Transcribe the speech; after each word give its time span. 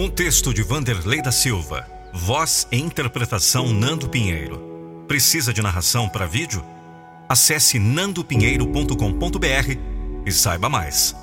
Um 0.00 0.08
texto 0.08 0.54
de 0.54 0.62
Vanderlei 0.62 1.20
da 1.20 1.30
Silva. 1.30 1.86
Voz 2.10 2.66
e 2.72 2.78
interpretação 2.78 3.70
Nando 3.70 4.08
Pinheiro. 4.08 5.04
Precisa 5.06 5.52
de 5.52 5.60
narração 5.60 6.08
para 6.08 6.24
vídeo? 6.24 6.64
Acesse 7.28 7.78
nandopinheiro.com.br 7.78 9.78
e 10.24 10.32
saiba 10.32 10.70
mais. 10.70 11.14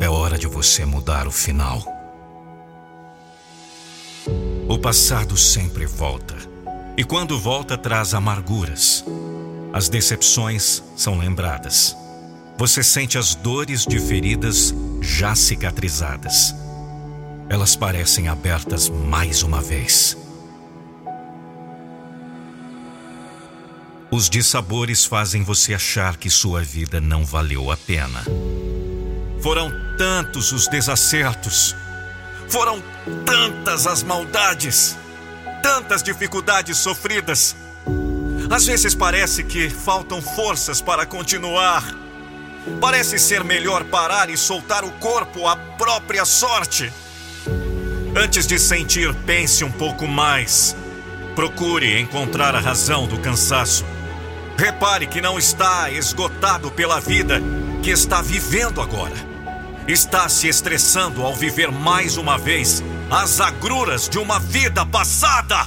É 0.00 0.08
hora 0.08 0.38
de 0.38 0.46
você 0.46 0.86
mudar 0.86 1.26
o 1.26 1.30
final. 1.30 1.84
O 4.66 4.78
passado 4.78 5.36
sempre 5.36 5.84
volta. 5.84 6.34
E 6.96 7.04
quando 7.04 7.38
volta, 7.38 7.76
traz 7.76 8.14
amarguras. 8.14 9.04
As 9.70 9.90
decepções 9.90 10.82
são 10.96 11.18
lembradas. 11.18 11.94
Você 12.56 12.82
sente 12.82 13.18
as 13.18 13.34
dores 13.34 13.84
de 13.84 14.00
feridas 14.00 14.74
já 15.02 15.34
cicatrizadas. 15.34 16.54
Elas 17.48 17.76
parecem 17.76 18.28
abertas 18.28 18.88
mais 18.88 19.42
uma 19.42 19.60
vez. 19.60 20.16
Os 24.10 24.30
dissabores 24.30 25.04
fazem 25.04 25.42
você 25.42 25.74
achar 25.74 26.16
que 26.16 26.30
sua 26.30 26.62
vida 26.62 27.00
não 27.00 27.24
valeu 27.24 27.70
a 27.70 27.76
pena. 27.76 28.22
Foram 29.42 29.72
tantos 29.98 30.52
os 30.52 30.68
desacertos, 30.68 31.74
foram 32.48 32.82
tantas 33.26 33.86
as 33.86 34.02
maldades, 34.02 34.96
tantas 35.62 36.02
dificuldades 36.02 36.78
sofridas. 36.78 37.56
Às 38.50 38.66
vezes 38.66 38.94
parece 38.94 39.42
que 39.42 39.68
faltam 39.70 40.20
forças 40.20 40.80
para 40.80 41.06
continuar. 41.06 41.82
Parece 42.80 43.18
ser 43.18 43.42
melhor 43.44 43.84
parar 43.84 44.30
e 44.30 44.36
soltar 44.36 44.84
o 44.84 44.90
corpo 44.92 45.46
à 45.46 45.56
própria 45.56 46.24
sorte. 46.24 46.92
Antes 48.16 48.46
de 48.46 48.58
sentir, 48.58 49.14
pense 49.26 49.64
um 49.64 49.72
pouco 49.72 50.06
mais. 50.06 50.76
Procure 51.34 51.98
encontrar 52.00 52.54
a 52.54 52.60
razão 52.60 53.06
do 53.06 53.18
cansaço. 53.18 53.84
Repare 54.56 55.06
que 55.06 55.20
não 55.20 55.38
está 55.38 55.90
esgotado 55.90 56.70
pela 56.70 57.00
vida 57.00 57.40
que 57.82 57.90
está 57.90 58.20
vivendo 58.22 58.80
agora 58.80 59.32
está 59.86 60.28
se 60.28 60.48
estressando 60.48 61.22
ao 61.22 61.34
viver 61.34 61.70
mais 61.70 62.16
uma 62.16 62.38
vez 62.38 62.82
as 63.10 63.40
agruras 63.40 64.08
de 64.08 64.18
uma 64.18 64.38
vida 64.38 64.86
passada. 64.86 65.66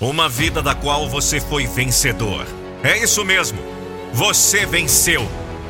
Uma 0.00 0.28
vida 0.28 0.60
da 0.60 0.74
qual 0.74 1.08
você 1.08 1.40
foi 1.40 1.66
vencedor. 1.66 2.46
É 2.82 2.98
isso 2.98 3.24
mesmo. 3.24 3.58
Você 4.12 4.66
venceu. 4.66 5.26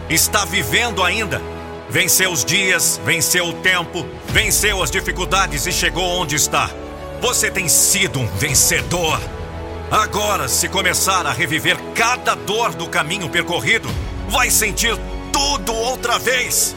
Está 0.09 0.45
vivendo 0.45 1.03
ainda. 1.03 1.41
Venceu 1.89 2.31
os 2.33 2.45
dias, 2.45 3.01
venceu 3.05 3.47
o 3.47 3.53
tempo, 3.55 4.07
venceu 4.27 4.83
as 4.83 4.91
dificuldades 4.91 5.67
e 5.67 5.73
chegou 5.73 6.05
onde 6.05 6.35
está. 6.35 6.71
Você 7.21 7.51
tem 7.51 7.69
sido 7.69 8.21
um 8.21 8.27
vencedor. 8.27 9.21
Agora, 9.91 10.49
se 10.49 10.69
começar 10.69 11.27
a 11.27 11.33
reviver 11.33 11.79
cada 11.95 12.35
dor 12.35 12.75
do 12.75 12.89
caminho 12.89 13.29
percorrido, 13.29 13.89
vai 14.29 14.51
sentir 14.51 14.97
tudo 15.33 15.73
outra 15.73 16.19
vez. 16.19 16.75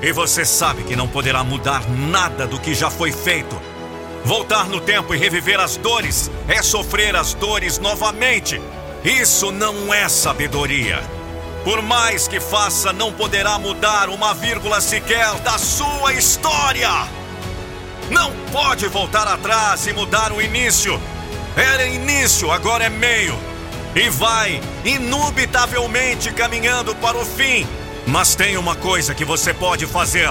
E 0.00 0.12
você 0.12 0.44
sabe 0.44 0.82
que 0.82 0.96
não 0.96 1.06
poderá 1.06 1.44
mudar 1.44 1.88
nada 1.90 2.46
do 2.46 2.58
que 2.58 2.74
já 2.74 2.90
foi 2.90 3.12
feito. 3.12 3.60
Voltar 4.24 4.68
no 4.68 4.80
tempo 4.80 5.14
e 5.14 5.18
reviver 5.18 5.60
as 5.60 5.76
dores 5.76 6.30
é 6.48 6.62
sofrer 6.62 7.14
as 7.14 7.34
dores 7.34 7.78
novamente. 7.78 8.60
Isso 9.04 9.52
não 9.52 9.92
é 9.92 10.08
sabedoria. 10.08 11.17
Por 11.64 11.82
mais 11.82 12.26
que 12.26 12.40
faça, 12.40 12.92
não 12.92 13.12
poderá 13.12 13.58
mudar 13.58 14.08
uma 14.08 14.32
vírgula 14.34 14.80
sequer 14.80 15.34
da 15.40 15.58
sua 15.58 16.14
história. 16.14 16.90
Não 18.10 18.32
pode 18.52 18.86
voltar 18.88 19.26
atrás 19.28 19.86
e 19.86 19.92
mudar 19.92 20.32
o 20.32 20.40
início. 20.40 21.00
Era 21.56 21.86
início, 21.86 22.50
agora 22.50 22.84
é 22.84 22.88
meio. 22.88 23.38
E 23.94 24.08
vai 24.08 24.60
inubitavelmente 24.84 26.32
caminhando 26.32 26.94
para 26.94 27.18
o 27.18 27.24
fim 27.24 27.66
mas 28.08 28.34
tem 28.34 28.56
uma 28.56 28.74
coisa 28.74 29.14
que 29.14 29.24
você 29.24 29.52
pode 29.52 29.86
fazer. 29.86 30.30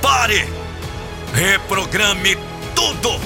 Pare! 0.00 0.48
Reprograme 1.34 2.38
tudo! 2.74 3.20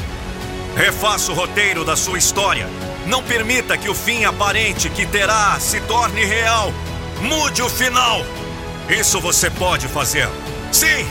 Refaça 0.76 1.30
o 1.30 1.34
roteiro 1.34 1.84
da 1.84 1.94
sua 1.94 2.18
história. 2.18 2.66
Não 3.06 3.22
permita 3.22 3.76
que 3.76 3.88
o 3.88 3.94
fim 3.94 4.24
aparente 4.24 4.88
que 4.88 5.04
terá 5.06 5.58
se 5.58 5.80
torne 5.80 6.24
real. 6.24 6.72
Mude 7.20 7.62
o 7.62 7.68
final. 7.68 8.24
Isso 8.88 9.20
você 9.20 9.50
pode 9.50 9.88
fazer. 9.88 10.28
Sim! 10.70 11.06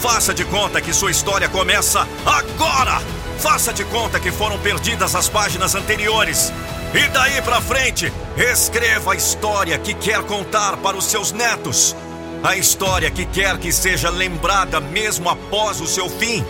Faça 0.00 0.34
de 0.34 0.44
conta 0.44 0.80
que 0.80 0.92
sua 0.92 1.10
história 1.10 1.48
começa 1.48 2.06
agora! 2.24 3.00
Faça 3.38 3.72
de 3.72 3.84
conta 3.84 4.20
que 4.20 4.30
foram 4.30 4.58
perdidas 4.58 5.14
as 5.14 5.28
páginas 5.28 5.74
anteriores. 5.74 6.52
E 6.94 7.08
daí 7.08 7.42
para 7.42 7.60
frente, 7.60 8.12
escreva 8.36 9.12
a 9.12 9.16
história 9.16 9.78
que 9.78 9.94
quer 9.94 10.22
contar 10.22 10.76
para 10.78 10.96
os 10.96 11.06
seus 11.06 11.32
netos. 11.32 11.94
A 12.42 12.56
história 12.56 13.10
que 13.10 13.24
quer 13.26 13.58
que 13.58 13.72
seja 13.72 14.10
lembrada 14.10 14.80
mesmo 14.80 15.28
após 15.28 15.80
o 15.80 15.86
seu 15.86 16.08
fim. 16.08 16.44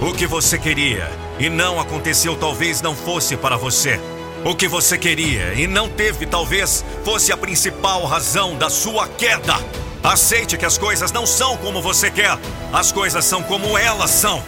O 0.00 0.12
que 0.12 0.26
você 0.26 0.58
queria 0.58 1.08
e 1.38 1.48
não 1.48 1.80
aconteceu 1.80 2.36
talvez 2.36 2.80
não 2.80 2.94
fosse 2.94 3.36
para 3.36 3.56
você. 3.56 4.00
O 4.44 4.54
que 4.54 4.66
você 4.66 4.98
queria 4.98 5.54
e 5.54 5.66
não 5.66 5.88
teve 5.88 6.26
talvez 6.26 6.84
fosse 7.04 7.32
a 7.32 7.36
principal 7.36 8.04
razão 8.04 8.56
da 8.56 8.68
sua 8.68 9.06
queda. 9.06 9.54
Aceite 10.02 10.56
que 10.56 10.66
as 10.66 10.76
coisas 10.76 11.12
não 11.12 11.24
são 11.24 11.56
como 11.56 11.80
você 11.80 12.10
quer, 12.10 12.36
as 12.72 12.90
coisas 12.90 13.24
são 13.24 13.42
como 13.42 13.78
elas 13.78 14.10
são. 14.10 14.42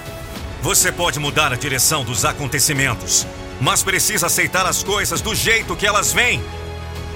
Você 0.62 0.90
pode 0.90 1.20
mudar 1.20 1.52
a 1.52 1.56
direção 1.56 2.02
dos 2.02 2.24
acontecimentos, 2.24 3.24
mas 3.60 3.82
precisa 3.82 4.26
aceitar 4.26 4.66
as 4.66 4.82
coisas 4.82 5.20
do 5.20 5.32
jeito 5.32 5.76
que 5.76 5.86
elas 5.86 6.12
vêm. 6.12 6.42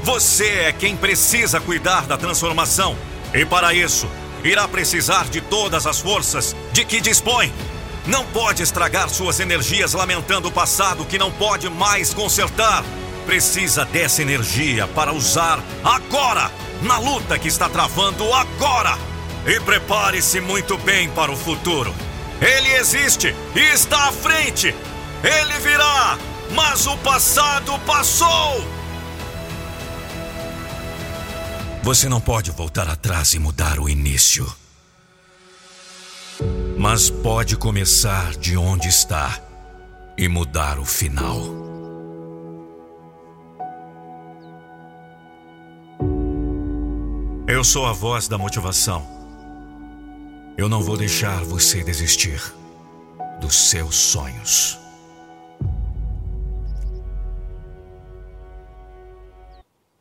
Você 0.05 0.47
é 0.47 0.73
quem 0.73 0.97
precisa 0.97 1.61
cuidar 1.61 2.07
da 2.07 2.17
transformação, 2.17 2.97
e 3.35 3.45
para 3.45 3.75
isso, 3.75 4.09
irá 4.45 4.69
precisar 4.69 5.25
de 5.29 5.41
todas 5.41 5.87
as 5.87 5.99
forças 5.99 6.55
de 6.73 6.85
que 6.85 7.01
dispõe. 7.01 7.53
Não 8.09 8.25
pode 8.25 8.63
estragar 8.63 9.11
suas 9.11 9.39
energias 9.39 9.93
lamentando 9.93 10.49
o 10.49 10.53
passado 10.53 11.05
que 11.05 11.19
não 11.19 11.31
pode 11.31 11.69
mais 11.69 12.15
consertar. 12.15 12.83
Precisa 13.27 13.85
dessa 13.85 14.23
energia 14.23 14.89
para 14.89 15.13
usar 15.13 15.63
agora, 15.85 16.51
na 16.81 16.99
luta 16.99 17.39
que 17.39 17.49
está 17.49 17.69
travando 17.69 18.33
agora. 18.33 18.97
E 19.47 19.61
prepare-se 19.61 20.41
muito 20.41 20.79
bem 20.79 21.11
para 21.11 21.31
o 21.31 21.37
futuro. 21.37 21.95
Ele 22.41 22.73
existe 22.77 23.37
e 23.55 23.61
está 23.61 24.09
à 24.09 24.13
frente. 24.13 24.75
Ele 25.23 25.59
virá, 25.59 26.17
mas 26.55 26.87
o 26.87 26.97
passado 26.99 27.79
passou. 27.81 28.67
Você 31.83 32.09
não 32.09 32.23
pode 32.23 32.51
voltar 32.53 32.89
atrás 32.89 33.35
e 33.35 33.39
mudar 33.39 33.79
o 33.79 33.87
início. 33.87 34.51
Mas 36.79 37.11
pode 37.11 37.57
começar 37.57 38.37
de 38.37 38.57
onde 38.57 38.87
está 38.87 39.43
e 40.17 40.29
mudar 40.29 40.79
o 40.79 40.85
final. 40.85 41.41
Eu 47.49 47.65
sou 47.65 47.85
a 47.85 47.93
voz 47.93 48.29
da 48.29 48.39
motivação. 48.39 49.05
Eu 50.57 50.69
não 50.69 50.81
vou 50.81 50.97
deixar 50.97 51.43
você 51.43 51.83
desistir 51.83 52.41
dos 53.41 53.71
seus 53.71 53.97
sonhos. 53.97 54.78